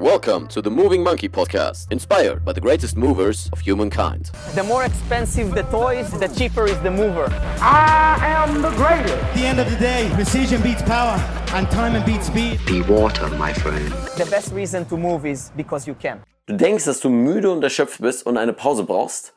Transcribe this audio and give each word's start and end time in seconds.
Welcome 0.00 0.48
to 0.48 0.60
the 0.60 0.72
Moving 0.72 1.04
Monkey 1.04 1.28
Podcast, 1.28 1.92
inspired 1.92 2.44
by 2.44 2.52
the 2.52 2.60
greatest 2.60 2.96
movers 2.96 3.48
of 3.52 3.60
humankind. 3.60 4.32
The 4.56 4.64
more 4.64 4.82
expensive 4.84 5.54
the 5.54 5.62
toys, 5.70 6.10
the 6.18 6.26
cheaper 6.26 6.66
is 6.66 6.76
the 6.80 6.90
mover. 6.90 7.28
I 7.60 8.18
am 8.20 8.60
the 8.60 8.70
greatest. 8.70 9.14
At 9.14 9.34
the 9.36 9.46
end 9.46 9.60
of 9.60 9.70
the 9.70 9.76
day, 9.76 10.10
precision 10.14 10.60
beats 10.62 10.82
power 10.82 11.16
and 11.54 11.70
time 11.70 12.04
beats 12.04 12.26
speed. 12.26 12.58
Be 12.66 12.82
water, 12.82 13.28
my 13.38 13.52
friend. 13.52 13.88
The 14.16 14.26
best 14.28 14.52
reason 14.52 14.84
to 14.86 14.96
move 14.96 15.24
is 15.24 15.52
because 15.56 15.86
you 15.86 15.94
can. 15.94 16.24
Du 16.46 16.56
denkst, 16.56 16.86
dass 16.86 16.98
du 16.98 17.08
müde 17.08 17.52
und 17.52 17.62
erschöpft 17.62 18.00
bist 18.00 18.26
und 18.26 18.36
eine 18.36 18.52
Pause 18.52 18.82
brauchst? 18.82 19.32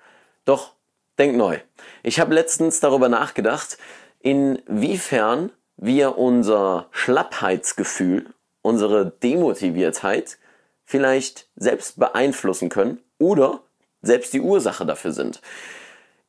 Doch, 0.46 0.71
denk 1.20 1.36
neu. 1.38 1.60
Ich 2.02 2.20
habe 2.20 2.34
letztens 2.34 2.80
darüber 2.80 3.10
nachgedacht, 3.10 3.78
inwiefern 4.21 5.52
wir 5.78 6.18
unser 6.18 6.88
Schlappheitsgefühl, 6.89 8.34
unsere 8.64 9.12
Demotiviertheit 9.21 10.39
vielleicht 10.88 11.47
selbst 11.55 11.99
beeinflussen 11.99 12.69
können 12.69 13.00
oder 13.19 13.61
selbst 14.01 14.33
die 14.33 14.41
Ursache 14.41 14.86
dafür 14.86 15.11
sind. 15.11 15.41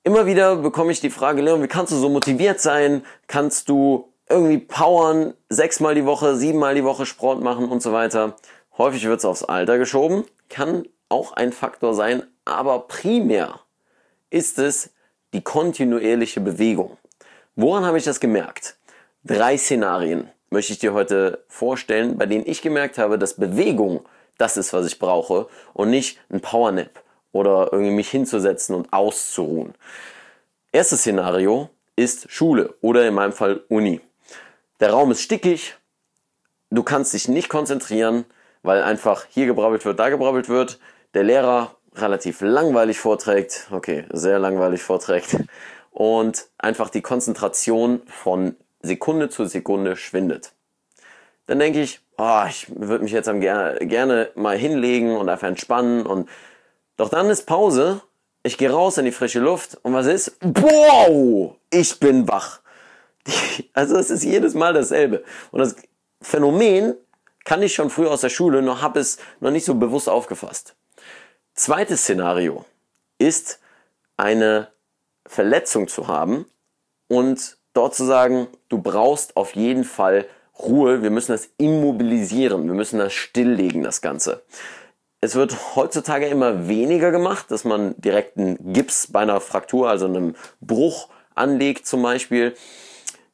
Immer 0.02 0.26
wieder 0.26 0.56
bekomme 0.56 0.92
ich 0.92 1.00
die 1.00 1.10
Frage, 1.10 1.42
Leon, 1.42 1.62
wie 1.62 1.68
kannst 1.68 1.92
du 1.92 1.96
so 1.96 2.08
motiviert 2.08 2.60
sein? 2.60 3.04
Kannst 3.28 3.68
du 3.68 4.12
irgendwie 4.28 4.58
powern, 4.58 5.34
sechsmal 5.48 5.94
die 5.94 6.04
Woche, 6.04 6.34
siebenmal 6.36 6.74
die 6.74 6.84
Woche 6.84 7.06
Sport 7.06 7.40
machen 7.40 7.68
und 7.68 7.82
so 7.82 7.92
weiter? 7.92 8.36
Häufig 8.76 9.04
wird 9.04 9.20
es 9.20 9.24
aufs 9.24 9.44
Alter 9.44 9.78
geschoben, 9.78 10.24
kann 10.48 10.86
auch 11.08 11.32
ein 11.32 11.52
Faktor 11.52 11.94
sein, 11.94 12.24
aber 12.44 12.80
primär 12.80 13.60
ist 14.30 14.58
es 14.58 14.90
die 15.32 15.42
kontinuierliche 15.42 16.40
Bewegung. 16.40 16.96
Woran 17.54 17.84
habe 17.84 17.98
ich 17.98 18.04
das 18.04 18.20
gemerkt? 18.20 18.76
Drei 19.24 19.56
Szenarien 19.56 20.28
möchte 20.50 20.72
ich 20.72 20.78
dir 20.78 20.94
heute 20.94 21.44
vorstellen, 21.48 22.18
bei 22.18 22.26
denen 22.26 22.46
ich 22.46 22.62
gemerkt 22.62 22.98
habe, 22.98 23.18
dass 23.18 23.34
Bewegung 23.34 24.04
das 24.38 24.56
ist, 24.56 24.72
was 24.72 24.86
ich 24.86 24.98
brauche 24.98 25.48
und 25.74 25.90
nicht 25.90 26.18
ein 26.30 26.40
Powernap 26.40 27.02
oder 27.32 27.68
irgendwie 27.72 27.92
mich 27.92 28.10
hinzusetzen 28.10 28.74
und 28.74 28.92
auszuruhen. 28.92 29.74
Erstes 30.72 31.00
Szenario 31.00 31.70
ist 31.96 32.30
Schule 32.30 32.74
oder 32.80 33.06
in 33.06 33.14
meinem 33.14 33.32
Fall 33.32 33.62
Uni. 33.68 34.00
Der 34.80 34.90
Raum 34.90 35.10
ist 35.10 35.22
stickig, 35.22 35.76
du 36.70 36.82
kannst 36.82 37.12
dich 37.12 37.28
nicht 37.28 37.48
konzentrieren, 37.48 38.24
weil 38.62 38.82
einfach 38.82 39.26
hier 39.30 39.46
gebrabbelt 39.46 39.84
wird, 39.84 39.98
da 39.98 40.08
gebrabbelt 40.08 40.48
wird. 40.48 40.78
Der 41.14 41.24
Lehrer 41.24 41.74
relativ 41.94 42.40
langweilig 42.40 42.98
vorträgt, 42.98 43.68
okay, 43.70 44.04
sehr 44.12 44.38
langweilig 44.38 44.82
vorträgt 44.82 45.36
und 45.90 46.46
einfach 46.58 46.90
die 46.90 47.02
Konzentration 47.02 48.02
von 48.06 48.56
Sekunde 48.80 49.30
zu 49.30 49.46
Sekunde 49.46 49.96
schwindet. 49.96 50.52
Dann 51.48 51.58
denke 51.58 51.80
ich, 51.80 52.00
oh, 52.18 52.42
ich 52.46 52.66
würde 52.68 53.02
mich 53.02 53.12
jetzt 53.12 53.26
gerne, 53.26 53.78
gerne 53.80 54.30
mal 54.34 54.56
hinlegen 54.56 55.16
und 55.16 55.30
einfach 55.30 55.48
entspannen 55.48 56.04
und 56.04 56.28
doch 56.98 57.08
dann 57.08 57.30
ist 57.30 57.46
Pause, 57.46 58.02
ich 58.42 58.58
gehe 58.58 58.70
raus 58.70 58.98
in 58.98 59.06
die 59.06 59.12
frische 59.12 59.40
Luft 59.40 59.78
und 59.82 59.94
was 59.94 60.06
ist? 60.06 60.36
Wow, 60.42 61.56
ich 61.70 61.98
bin 61.98 62.28
wach. 62.28 62.60
Also 63.72 63.96
es 63.96 64.10
ist 64.10 64.24
jedes 64.24 64.54
Mal 64.54 64.72
dasselbe. 64.72 65.22
Und 65.50 65.60
das 65.60 65.76
Phänomen 66.20 66.94
kann 67.44 67.62
ich 67.62 67.74
schon 67.74 67.88
früh 67.88 68.06
aus 68.06 68.20
der 68.20 68.28
Schule, 68.28 68.60
noch 68.60 68.82
habe 68.82 69.00
es 69.00 69.18
noch 69.40 69.50
nicht 69.50 69.64
so 69.64 69.74
bewusst 69.74 70.08
aufgefasst. 70.08 70.76
Zweites 71.54 72.02
Szenario 72.02 72.64
ist 73.18 73.60
eine 74.16 74.68
Verletzung 75.26 75.88
zu 75.88 76.08
haben 76.08 76.44
und 77.08 77.56
dort 77.72 77.94
zu 77.94 78.04
sagen, 78.04 78.48
du 78.68 78.78
brauchst 78.82 79.36
auf 79.36 79.54
jeden 79.54 79.84
Fall 79.84 80.26
Ruhe, 80.58 81.02
wir 81.02 81.10
müssen 81.10 81.32
das 81.32 81.50
immobilisieren, 81.56 82.66
wir 82.66 82.74
müssen 82.74 82.98
das 82.98 83.12
stilllegen, 83.12 83.82
das 83.82 84.00
Ganze. 84.00 84.42
Es 85.20 85.34
wird 85.34 85.76
heutzutage 85.76 86.26
immer 86.26 86.68
weniger 86.68 87.10
gemacht, 87.10 87.50
dass 87.50 87.64
man 87.64 87.94
direkt 87.98 88.36
einen 88.36 88.72
Gips 88.72 89.08
bei 89.08 89.20
einer 89.20 89.40
Fraktur, 89.40 89.88
also 89.88 90.06
einem 90.06 90.34
Bruch 90.60 91.08
anlegt 91.34 91.86
zum 91.86 92.02
Beispiel. 92.02 92.54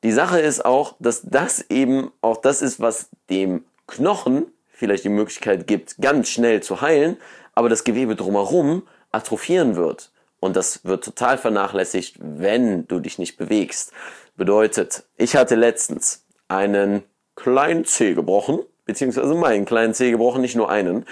Die 0.03 0.13
Sache 0.13 0.41
ist 0.41 0.65
auch, 0.65 0.97
dass 0.99 1.23
das 1.23 1.65
eben 1.71 2.11
auch 2.21 2.39
das 2.39 2.63
ist, 2.63 2.81
was 2.81 3.09
dem 3.31 3.65
Knochen 3.87 4.47
vielleicht 4.71 5.05
die 5.05 5.11
Möglichkeit 5.11 5.67
gibt, 5.67 5.97
ganz 6.01 6.29
schnell 6.29 6.63
zu 6.63 6.81
heilen, 6.81 7.17
aber 7.55 7.69
das 7.69 7.84
Gewebe 7.84 8.17
drumherum 8.17 8.87
atrophieren 9.13 9.77
wird. 9.77 10.11
Und 10.41 10.57
das 10.57 10.84
wird 10.84 11.05
total 11.05 11.39
vernachlässigt, 11.39 12.17
wenn 12.19 12.87
du 12.87 13.01
dich 13.01 13.19
nicht 13.19 13.39
bewegst. 13.39 13.93
Bedeutet, 14.37 15.05
ich 15.17 15.37
hatte 15.37 15.55
letztens 15.55 16.27
einen 16.49 17.03
kleinen 17.37 17.84
Zeh 17.84 18.15
gebrochen, 18.15 18.61
beziehungsweise 18.84 19.34
meinen 19.34 19.65
kleinen 19.65 19.95
Zeh 19.95 20.11
gebrochen, 20.11 20.41
nicht 20.41 20.56
nur 20.56 20.71
einen. 20.71 21.06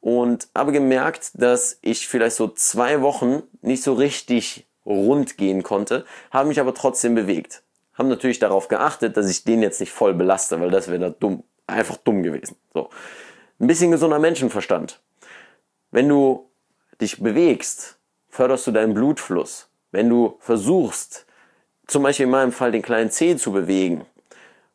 Und 0.00 0.48
habe 0.54 0.72
gemerkt, 0.72 1.30
dass 1.34 1.78
ich 1.80 2.08
vielleicht 2.08 2.36
so 2.36 2.48
zwei 2.48 3.02
Wochen 3.02 3.42
nicht 3.60 3.82
so 3.82 3.92
richtig 3.92 4.66
rund 4.84 5.38
gehen 5.38 5.62
konnte, 5.62 6.04
habe 6.30 6.48
mich 6.48 6.60
aber 6.60 6.74
trotzdem 6.74 7.14
bewegt. 7.14 7.62
Haben 7.94 8.08
natürlich 8.08 8.38
darauf 8.38 8.68
geachtet, 8.68 9.16
dass 9.16 9.30
ich 9.30 9.44
den 9.44 9.62
jetzt 9.62 9.80
nicht 9.80 9.92
voll 9.92 10.14
belaste, 10.14 10.60
weil 10.60 10.70
das 10.70 10.88
wäre 10.88 11.12
dumm, 11.12 11.44
einfach 11.66 11.96
dumm 11.98 12.22
gewesen. 12.22 12.56
So. 12.74 12.90
Ein 13.60 13.66
bisschen 13.68 13.92
gesunder 13.92 14.18
Menschenverstand. 14.18 15.00
Wenn 15.92 16.08
du 16.08 16.50
dich 17.00 17.22
bewegst, 17.22 17.98
förderst 18.28 18.66
du 18.66 18.72
deinen 18.72 18.94
Blutfluss. 18.94 19.68
Wenn 19.92 20.08
du 20.08 20.36
versuchst, 20.40 21.26
zum 21.86 22.02
Beispiel 22.02 22.24
in 22.24 22.30
meinem 22.30 22.52
Fall 22.52 22.72
den 22.72 22.82
kleinen 22.82 23.10
Zeh 23.10 23.36
zu 23.36 23.52
bewegen, 23.52 24.06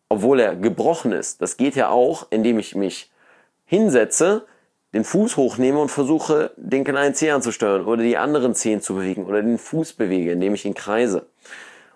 obwohl 0.09 0.39
er 0.39 0.55
gebrochen 0.55 1.11
ist. 1.11 1.41
Das 1.41 1.57
geht 1.57 1.75
ja 1.75 1.89
auch, 1.89 2.27
indem 2.29 2.59
ich 2.59 2.75
mich 2.75 3.11
hinsetze, 3.65 4.45
den 4.93 5.03
Fuß 5.03 5.37
hochnehme 5.37 5.79
und 5.79 5.89
versuche, 5.89 6.51
den 6.55 6.83
kleinen 6.83 7.13
Zeh 7.13 7.31
anzusteuern 7.31 7.85
oder 7.85 8.03
die 8.03 8.17
anderen 8.17 8.55
Zehen 8.55 8.81
zu 8.81 8.95
bewegen 8.95 9.25
oder 9.25 9.41
den 9.41 9.57
Fuß 9.57 9.93
bewege, 9.93 10.31
indem 10.31 10.53
ich 10.53 10.65
ihn 10.65 10.73
kreise. 10.73 11.27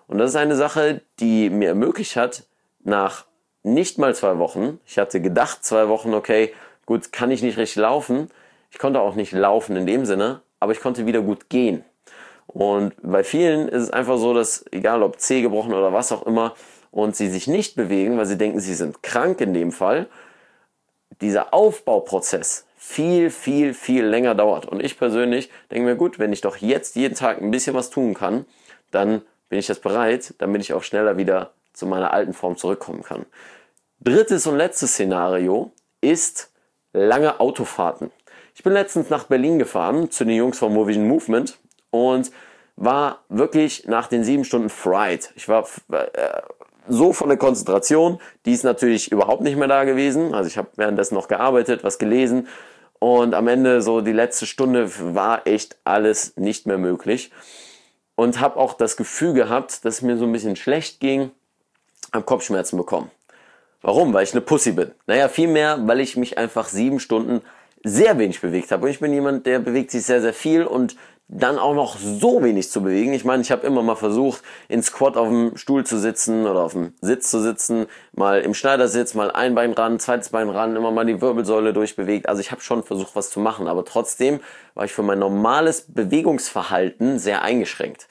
Und 0.06 0.18
das 0.18 0.30
ist 0.30 0.36
eine 0.36 0.56
Sache, 0.56 1.00
die 1.20 1.48
mir 1.48 1.68
ermöglicht 1.68 2.16
hat, 2.16 2.44
nach 2.84 3.24
nicht 3.62 3.98
mal 3.98 4.14
zwei 4.14 4.38
Wochen, 4.38 4.80
ich 4.86 4.98
hatte 4.98 5.20
gedacht 5.20 5.64
zwei 5.64 5.88
Wochen, 5.88 6.14
okay, 6.14 6.52
gut, 6.84 7.12
kann 7.12 7.30
ich 7.30 7.42
nicht 7.42 7.58
richtig 7.58 7.76
laufen. 7.76 8.28
Ich 8.70 8.78
konnte 8.78 9.00
auch 9.00 9.14
nicht 9.14 9.32
laufen 9.32 9.76
in 9.76 9.86
dem 9.86 10.04
Sinne, 10.04 10.40
aber 10.60 10.72
ich 10.72 10.80
konnte 10.80 11.06
wieder 11.06 11.22
gut 11.22 11.48
gehen. 11.48 11.84
Und 12.46 12.94
bei 13.02 13.24
vielen 13.24 13.68
ist 13.68 13.84
es 13.84 13.90
einfach 13.90 14.18
so, 14.18 14.34
dass 14.34 14.64
egal 14.72 15.02
ob 15.02 15.18
Zeh 15.20 15.42
gebrochen 15.42 15.72
oder 15.72 15.92
was 15.92 16.12
auch 16.12 16.26
immer, 16.26 16.54
und 16.92 17.16
sie 17.16 17.28
sich 17.28 17.48
nicht 17.48 17.74
bewegen, 17.74 18.16
weil 18.16 18.26
sie 18.26 18.38
denken, 18.38 18.60
sie 18.60 18.74
sind 18.74 19.02
krank 19.02 19.40
in 19.40 19.52
dem 19.52 19.72
Fall, 19.72 20.06
dieser 21.20 21.52
Aufbauprozess 21.52 22.66
viel, 22.76 23.30
viel, 23.30 23.74
viel 23.74 24.04
länger 24.04 24.34
dauert. 24.34 24.66
Und 24.66 24.82
ich 24.82 24.98
persönlich 24.98 25.50
denke 25.70 25.86
mir, 25.86 25.96
gut, 25.96 26.18
wenn 26.18 26.32
ich 26.32 26.42
doch 26.42 26.56
jetzt 26.58 26.94
jeden 26.94 27.14
Tag 27.14 27.40
ein 27.40 27.50
bisschen 27.50 27.74
was 27.74 27.90
tun 27.90 28.14
kann, 28.14 28.44
dann 28.90 29.22
bin 29.48 29.58
ich 29.58 29.66
das 29.66 29.80
bereit, 29.80 30.34
damit 30.38 30.62
ich 30.62 30.72
auch 30.72 30.82
schneller 30.82 31.16
wieder 31.16 31.52
zu 31.72 31.86
meiner 31.86 32.12
alten 32.12 32.34
Form 32.34 32.56
zurückkommen 32.56 33.02
kann. 33.02 33.24
Drittes 34.00 34.46
und 34.46 34.56
letztes 34.56 34.92
Szenario 34.92 35.72
ist 36.00 36.50
lange 36.92 37.40
Autofahrten. 37.40 38.10
Ich 38.54 38.62
bin 38.62 38.72
letztens 38.72 39.08
nach 39.08 39.24
Berlin 39.24 39.58
gefahren 39.58 40.10
zu 40.10 40.24
den 40.24 40.36
Jungs 40.36 40.58
vom 40.58 40.74
Movision 40.74 41.06
Movement 41.06 41.58
und 41.90 42.30
war 42.76 43.24
wirklich 43.28 43.86
nach 43.86 44.08
den 44.08 44.24
sieben 44.24 44.44
Stunden 44.44 44.68
fried. 44.68 45.32
Ich 45.36 45.48
war 45.48 45.66
äh, 45.92 46.42
so 46.88 47.12
von 47.12 47.28
der 47.28 47.38
Konzentration, 47.38 48.20
die 48.44 48.52
ist 48.52 48.64
natürlich 48.64 49.12
überhaupt 49.12 49.42
nicht 49.42 49.56
mehr 49.56 49.68
da 49.68 49.84
gewesen. 49.84 50.34
Also 50.34 50.48
ich 50.48 50.58
habe 50.58 50.68
währenddessen 50.76 51.14
noch 51.14 51.28
gearbeitet, 51.28 51.84
was 51.84 51.98
gelesen 51.98 52.48
und 52.98 53.34
am 53.34 53.48
Ende 53.48 53.82
so 53.82 54.00
die 54.00 54.12
letzte 54.12 54.46
Stunde 54.46 54.88
war 55.14 55.46
echt 55.46 55.76
alles 55.82 56.36
nicht 56.36 56.66
mehr 56.66 56.78
möglich 56.78 57.32
und 58.14 58.40
habe 58.40 58.56
auch 58.58 58.74
das 58.74 58.96
Gefühl 58.96 59.32
gehabt, 59.32 59.84
dass 59.84 59.94
es 59.94 60.02
mir 60.02 60.16
so 60.16 60.24
ein 60.24 60.32
bisschen 60.32 60.54
schlecht 60.54 61.00
ging, 61.00 61.32
am 62.12 62.24
Kopfschmerzen 62.24 62.76
bekommen. 62.76 63.10
Warum? 63.80 64.14
Weil 64.14 64.22
ich 64.22 64.32
eine 64.32 64.40
Pussy 64.40 64.70
bin. 64.70 64.92
Naja, 65.06 65.28
vielmehr, 65.28 65.80
weil 65.82 65.98
ich 65.98 66.16
mich 66.16 66.38
einfach 66.38 66.68
sieben 66.68 67.00
Stunden 67.00 67.42
sehr 67.82 68.18
wenig 68.18 68.40
bewegt 68.40 68.70
habe. 68.70 68.84
Und 68.84 68.90
ich 68.92 69.00
bin 69.00 69.12
jemand, 69.12 69.46
der 69.46 69.58
bewegt 69.58 69.90
sich 69.90 70.04
sehr, 70.04 70.20
sehr 70.20 70.34
viel 70.34 70.64
und 70.64 70.94
dann 71.34 71.58
auch 71.58 71.74
noch 71.74 71.96
so 71.96 72.42
wenig 72.42 72.70
zu 72.70 72.82
bewegen. 72.82 73.14
Ich 73.14 73.24
meine, 73.24 73.42
ich 73.42 73.50
habe 73.50 73.66
immer 73.66 73.82
mal 73.82 73.96
versucht, 73.96 74.42
in 74.68 74.82
Squat 74.82 75.16
auf 75.16 75.28
dem 75.28 75.56
Stuhl 75.56 75.84
zu 75.84 75.98
sitzen 75.98 76.46
oder 76.46 76.60
auf 76.60 76.72
dem 76.72 76.92
Sitz 77.00 77.30
zu 77.30 77.40
sitzen, 77.40 77.86
mal 78.12 78.42
im 78.42 78.52
Schneidersitz, 78.52 79.14
mal 79.14 79.30
ein 79.30 79.54
Bein 79.54 79.72
ran, 79.72 79.98
zweites 79.98 80.28
Bein 80.28 80.50
ran, 80.50 80.76
immer 80.76 80.90
mal 80.90 81.06
die 81.06 81.22
Wirbelsäule 81.22 81.72
durchbewegt. 81.72 82.28
Also 82.28 82.42
ich 82.42 82.50
habe 82.50 82.60
schon 82.60 82.82
versucht, 82.82 83.16
was 83.16 83.30
zu 83.30 83.40
machen, 83.40 83.66
aber 83.66 83.86
trotzdem 83.86 84.40
war 84.74 84.84
ich 84.84 84.92
für 84.92 85.02
mein 85.02 85.18
normales 85.18 85.86
Bewegungsverhalten 85.88 87.18
sehr 87.18 87.40
eingeschränkt. 87.40 88.08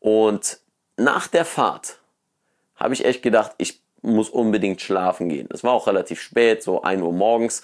Und 0.00 0.58
nach 0.96 1.28
der 1.28 1.44
Fahrt 1.44 2.00
habe 2.74 2.94
ich 2.94 3.04
echt 3.04 3.22
gedacht, 3.22 3.52
ich 3.58 3.80
muss 4.02 4.28
unbedingt 4.28 4.80
schlafen 4.80 5.28
gehen. 5.28 5.48
Es 5.52 5.62
war 5.62 5.72
auch 5.72 5.86
relativ 5.86 6.20
spät, 6.20 6.64
so 6.64 6.82
1 6.82 7.00
Uhr 7.00 7.12
morgens. 7.12 7.62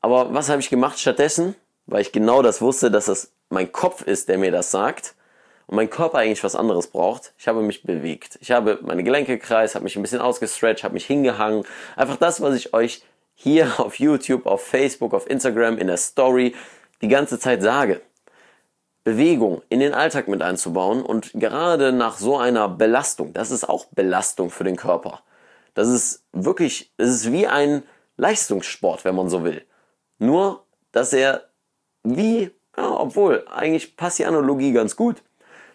Aber 0.00 0.32
was 0.32 0.48
habe 0.48 0.60
ich 0.60 0.70
gemacht 0.70 0.98
stattdessen? 0.98 1.54
Weil 1.86 2.00
ich 2.00 2.12
genau 2.12 2.40
das 2.42 2.62
wusste, 2.62 2.90
dass 2.90 3.06
das 3.06 3.32
mein 3.52 3.70
Kopf 3.70 4.02
ist, 4.02 4.28
der 4.28 4.38
mir 4.38 4.50
das 4.50 4.70
sagt 4.70 5.14
und 5.66 5.76
mein 5.76 5.90
Körper 5.90 6.18
eigentlich 6.18 6.42
was 6.42 6.56
anderes 6.56 6.88
braucht. 6.88 7.34
Ich 7.38 7.48
habe 7.48 7.62
mich 7.62 7.82
bewegt. 7.82 8.38
Ich 8.40 8.50
habe 8.50 8.78
meine 8.82 9.04
Gelenke 9.04 9.38
gekreist, 9.38 9.74
habe 9.74 9.84
mich 9.84 9.96
ein 9.96 10.02
bisschen 10.02 10.20
ausgestretcht, 10.20 10.84
habe 10.84 10.94
mich 10.94 11.06
hingehangen. 11.06 11.64
Einfach 11.96 12.16
das, 12.16 12.40
was 12.40 12.54
ich 12.54 12.74
euch 12.74 13.02
hier 13.34 13.72
auf 13.78 13.98
YouTube, 13.98 14.46
auf 14.46 14.66
Facebook, 14.66 15.14
auf 15.14 15.28
Instagram, 15.28 15.78
in 15.78 15.86
der 15.86 15.98
Story 15.98 16.54
die 17.02 17.08
ganze 17.08 17.38
Zeit 17.38 17.62
sage. 17.62 18.00
Bewegung 19.04 19.62
in 19.68 19.80
den 19.80 19.94
Alltag 19.94 20.28
mit 20.28 20.42
einzubauen 20.42 21.02
und 21.02 21.32
gerade 21.34 21.92
nach 21.92 22.18
so 22.18 22.38
einer 22.38 22.68
Belastung, 22.68 23.32
das 23.32 23.50
ist 23.50 23.68
auch 23.68 23.86
Belastung 23.86 24.50
für 24.50 24.62
den 24.62 24.76
Körper. 24.76 25.22
Das 25.74 25.88
ist 25.88 26.24
wirklich, 26.32 26.92
es 26.98 27.10
ist 27.10 27.32
wie 27.32 27.48
ein 27.48 27.82
Leistungssport, 28.16 29.04
wenn 29.04 29.16
man 29.16 29.28
so 29.28 29.42
will. 29.42 29.64
Nur, 30.18 30.64
dass 30.92 31.12
er 31.12 31.48
wie, 32.04 32.52
ja, 32.76 32.90
obwohl, 32.98 33.44
eigentlich 33.54 33.96
passt 33.96 34.18
die 34.18 34.24
Analogie 34.24 34.72
ganz 34.72 34.96
gut. 34.96 35.22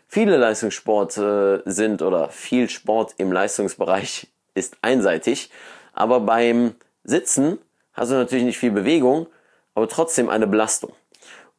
Viele 0.08 0.38
Leistungssport 0.38 1.18
äh, 1.18 1.62
sind 1.66 2.02
oder 2.02 2.30
viel 2.30 2.70
Sport 2.70 3.16
im 3.18 3.32
Leistungsbereich 3.32 4.28
ist 4.54 4.78
einseitig, 4.82 5.52
aber 5.94 6.20
beim 6.22 6.76
Sitzen 7.04 7.60
hast 7.94 8.12
du 8.12 8.16
natürlich 8.16 8.46
nicht 8.46 8.58
viel 8.58 8.72
Bewegung, 8.72 9.28
aber 9.76 9.88
trotzdem 9.88 10.30
eine 10.30 10.48
Belastung. 10.48 10.94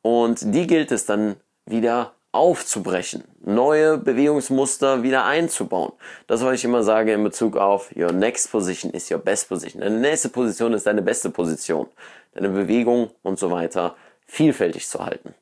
Und 0.02 0.54
die 0.54 0.66
gilt 0.66 0.90
es 0.92 1.06
dann 1.06 1.36
wieder 1.66 2.12
aufzubrechen, 2.32 3.24
neue 3.44 3.98
Bewegungsmuster 3.98 5.02
wieder 5.02 5.24
einzubauen. 5.24 5.92
Das, 6.26 6.44
was 6.44 6.54
ich 6.54 6.64
immer 6.64 6.82
sage 6.82 7.12
in 7.12 7.24
Bezug 7.24 7.56
auf 7.56 7.90
Your 7.96 8.12
next 8.12 8.50
position 8.50 8.92
is 8.92 9.10
your 9.10 9.18
best 9.18 9.48
position. 9.48 9.80
Deine 9.80 9.98
nächste 9.98 10.28
Position 10.28 10.72
ist 10.74 10.86
deine 10.86 11.02
beste 11.02 11.30
Position. 11.30 11.86
Deine 12.34 12.50
Bewegung 12.50 13.10
und 13.22 13.38
so 13.38 13.50
weiter 13.50 13.96
vielfältig 14.28 14.86
zu 14.86 15.04
halten. 15.04 15.34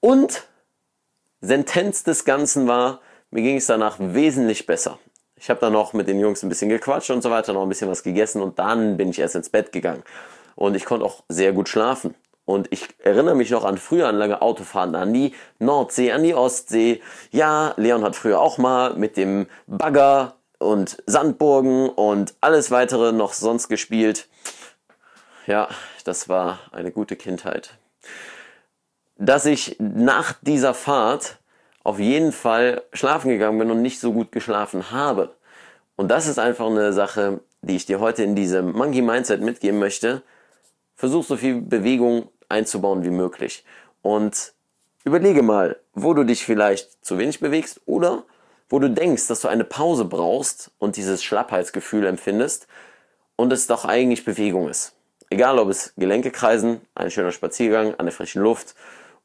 Und 0.00 0.46
Sentenz 1.40 2.04
des 2.04 2.26
Ganzen 2.26 2.68
war, 2.68 3.00
mir 3.30 3.42
ging 3.42 3.56
es 3.56 3.66
danach 3.66 3.96
wesentlich 3.98 4.66
besser. 4.66 4.98
Ich 5.36 5.48
habe 5.48 5.60
dann 5.60 5.72
noch 5.72 5.92
mit 5.92 6.06
den 6.06 6.20
Jungs 6.20 6.42
ein 6.42 6.48
bisschen 6.48 6.68
gequatscht 6.68 7.10
und 7.10 7.22
so 7.22 7.30
weiter, 7.30 7.52
noch 7.52 7.62
ein 7.62 7.68
bisschen 7.68 7.88
was 7.88 8.02
gegessen 8.02 8.42
und 8.42 8.58
dann 8.58 8.96
bin 8.96 9.10
ich 9.10 9.18
erst 9.18 9.34
ins 9.34 9.48
Bett 9.48 9.72
gegangen. 9.72 10.02
Und 10.54 10.76
ich 10.76 10.84
konnte 10.84 11.06
auch 11.06 11.24
sehr 11.28 11.52
gut 11.52 11.68
schlafen. 11.68 12.14
Und 12.44 12.68
ich 12.70 12.88
erinnere 12.98 13.36
mich 13.36 13.50
noch 13.50 13.64
an 13.64 13.78
früher 13.78 14.08
an 14.08 14.16
lange 14.16 14.42
Autofahrten 14.42 14.94
an 14.94 15.14
die 15.14 15.34
Nordsee, 15.58 16.12
an 16.12 16.24
die 16.24 16.34
Ostsee. 16.34 17.00
Ja, 17.30 17.72
Leon 17.76 18.04
hat 18.04 18.16
früher 18.16 18.40
auch 18.40 18.58
mal 18.58 18.94
mit 18.94 19.16
dem 19.16 19.46
Bagger 19.66 20.34
und 20.58 21.02
Sandburgen 21.06 21.88
und 21.88 22.34
alles 22.40 22.70
weitere 22.70 23.12
noch 23.12 23.32
sonst 23.32 23.68
gespielt. 23.68 24.28
Ja, 25.46 25.68
das 26.04 26.28
war 26.28 26.58
eine 26.72 26.92
gute 26.92 27.16
Kindheit. 27.16 27.78
Dass 29.16 29.46
ich 29.46 29.76
nach 29.78 30.34
dieser 30.42 30.74
Fahrt 30.74 31.38
auf 31.84 31.98
jeden 31.98 32.32
Fall 32.32 32.82
schlafen 32.92 33.28
gegangen 33.28 33.58
bin 33.58 33.70
und 33.70 33.82
nicht 33.82 34.00
so 34.00 34.12
gut 34.12 34.32
geschlafen 34.32 34.90
habe. 34.90 35.34
Und 35.96 36.08
das 36.08 36.26
ist 36.26 36.38
einfach 36.38 36.66
eine 36.66 36.92
Sache, 36.92 37.40
die 37.60 37.76
ich 37.76 37.86
dir 37.86 38.00
heute 38.00 38.22
in 38.22 38.34
diesem 38.34 38.72
Monkey 38.72 39.02
Mindset 39.02 39.40
mitgeben 39.40 39.78
möchte. 39.78 40.22
Versuch 40.94 41.24
so 41.24 41.36
viel 41.36 41.60
Bewegung 41.60 42.28
einzubauen 42.48 43.04
wie 43.04 43.10
möglich. 43.10 43.64
Und 44.02 44.52
überlege 45.04 45.42
mal, 45.42 45.76
wo 45.94 46.14
du 46.14 46.24
dich 46.24 46.44
vielleicht 46.44 47.04
zu 47.04 47.18
wenig 47.18 47.40
bewegst 47.40 47.80
oder 47.86 48.24
wo 48.68 48.78
du 48.78 48.88
denkst, 48.88 49.26
dass 49.26 49.40
du 49.40 49.48
eine 49.48 49.64
Pause 49.64 50.04
brauchst 50.04 50.70
und 50.78 50.96
dieses 50.96 51.22
Schlappheitsgefühl 51.22 52.06
empfindest 52.06 52.66
und 53.36 53.52
es 53.52 53.66
doch 53.66 53.84
eigentlich 53.84 54.24
Bewegung 54.24 54.68
ist. 54.68 54.94
Egal 55.32 55.58
ob 55.58 55.70
es 55.70 55.94
Gelenke 55.96 56.30
kreisen, 56.30 56.82
ein 56.94 57.10
schöner 57.10 57.32
Spaziergang 57.32 57.94
an 57.94 58.04
der 58.04 58.12
frischen 58.12 58.42
Luft 58.42 58.74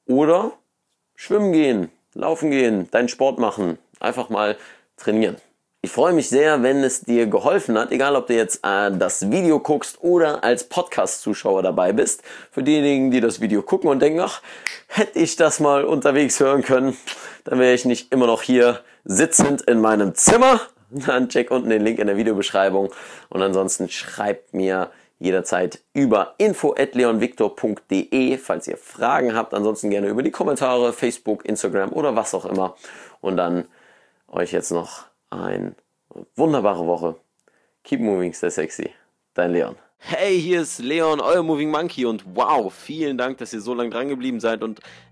oder 0.06 0.54
schwimmen 1.16 1.52
gehen, 1.52 1.92
laufen 2.14 2.50
gehen, 2.50 2.90
deinen 2.92 3.10
Sport 3.10 3.40
machen, 3.40 3.78
einfach 4.00 4.30
mal 4.30 4.56
trainieren. 4.96 5.36
Ich 5.82 5.92
freue 5.92 6.14
mich 6.14 6.30
sehr, 6.30 6.64
wenn 6.64 6.82
es 6.82 7.02
dir 7.02 7.28
geholfen 7.28 7.78
hat, 7.78 7.92
egal 7.92 8.16
ob 8.16 8.28
du 8.28 8.36
jetzt 8.36 8.62
äh, 8.64 8.90
das 8.98 9.32
Video 9.32 9.60
guckst 9.60 9.98
oder 10.00 10.46
als 10.46 10.64
Podcast-Zuschauer 10.70 11.62
dabei 11.62 11.92
bist. 11.92 12.24
Für 12.52 12.64
diejenigen, 12.64 13.12
die 13.12 13.20
das 13.20 13.42
Video 13.42 13.62
gucken 13.62 13.90
und 13.90 14.02
denken, 14.02 14.22
ach, 14.22 14.42
hätte 14.88 15.20
ich 15.20 15.36
das 15.36 15.60
mal 15.60 15.84
unterwegs 15.84 16.40
hören 16.40 16.62
können, 16.62 16.96
dann 17.44 17.60
wäre 17.60 17.74
ich 17.74 17.84
nicht 17.84 18.14
immer 18.14 18.28
noch 18.28 18.44
hier 18.44 18.80
sitzend 19.04 19.64
in 19.64 19.82
meinem 19.82 20.16
Zimmer. 20.16 20.62
Dann 20.90 21.28
check 21.28 21.52
unten 21.52 21.70
den 21.70 21.84
Link 21.84 22.00
in 22.00 22.08
der 22.08 22.16
Videobeschreibung 22.16 22.94
und 23.28 23.42
ansonsten 23.42 23.90
schreibt 23.90 24.54
mir 24.54 24.90
jederzeit 25.20 25.82
über 25.94 26.36
info@leonvictor.de, 26.38 28.38
falls 28.38 28.68
ihr 28.68 28.78
Fragen 28.78 29.36
habt. 29.36 29.54
Ansonsten 29.54 29.90
gerne 29.90 30.08
über 30.08 30.24
die 30.24 30.32
Kommentare, 30.32 30.94
Facebook, 30.94 31.46
Instagram 31.46 31.92
oder 31.94 32.16
was 32.16 32.34
auch 32.34 32.46
immer. 32.46 32.76
Und 33.22 33.38
dann 33.38 33.66
euch 34.28 34.52
jetzt 34.52 34.72
noch 34.72 35.06
eine 35.30 35.76
wunderbare 36.36 36.86
Woche. 36.86 37.16
Keep 37.84 38.02
moving, 38.02 38.34
stay 38.34 38.50
sexy. 38.50 38.90
Dein 39.34 39.54
Leon. 39.54 39.76
Hey, 40.00 40.40
hier 40.40 40.62
ist 40.62 40.80
Leon, 40.80 41.20
euer 41.20 41.42
Moving 41.42 41.72
Monkey 41.72 42.06
und 42.06 42.24
wow, 42.36 42.74
vielen 42.74 43.18
Dank, 43.18 43.40
dass 43.40 43.52
ihr 43.52 43.62
so 43.62 43.74
lange 43.74 43.90
dran 43.90 44.08
geblieben 44.08 44.40
seid 44.40 44.62
und 44.62 44.80